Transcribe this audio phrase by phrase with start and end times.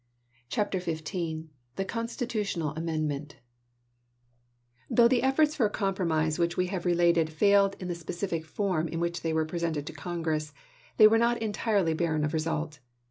[0.49, 1.11] CHAPTER XV
[1.75, 3.35] THE CONSTITUTIONAL AMENDMENT
[4.89, 8.99] THOUGH the efforts for compromise which we have related failed in the specific form in
[8.99, 10.55] which they were presented to Congress,
[10.97, 12.79] they were not en tirely barren of result.